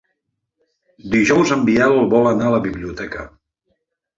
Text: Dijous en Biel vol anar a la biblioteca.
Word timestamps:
Dijous 1.15 1.53
en 1.57 1.61
Biel 1.67 1.93
vol 2.15 2.31
anar 2.31 2.49
a 2.49 2.55
la 2.57 2.63
biblioteca. 2.67 3.29